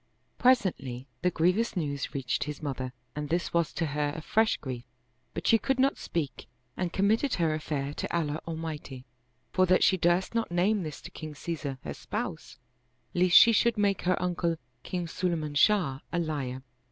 Presently, 0.39 1.05
the 1.21 1.29
grievous 1.29 1.77
news 1.77 2.15
reached 2.15 2.45
his 2.45 2.63
mother 2.63 2.91
and 3.15 3.29
this 3.29 3.53
was 3.53 3.71
to 3.73 3.85
her 3.85 4.13
a 4.15 4.21
fresh 4.23 4.57
grief; 4.57 4.83
but 5.35 5.45
she 5.45 5.59
could 5.59 5.79
not 5.79 5.95
speak 5.95 6.47
and 6.75 6.91
committed 6.91 7.35
her 7.35 7.53
affair 7.53 7.93
to 7.93 8.11
Allah 8.11 8.39
Almighty, 8.47 9.05
for 9.51 9.67
that 9.67 9.83
she 9.83 9.97
durst 9.97 10.33
not 10.33 10.49
name 10.49 10.81
this 10.81 11.01
to 11.01 11.11
King 11.11 11.35
Caesar 11.35 11.77
her 11.83 11.93
spouse, 11.93 12.57
lest 13.13 13.35
she 13.37 13.51
should 13.51 13.77
make 13.77 14.01
her 14.01 14.19
uncle 14.19 14.55
King 14.81 15.05
Sulayman 15.05 15.55
Shah 15.55 15.99
a 16.11 16.17
liar. 16.17 16.63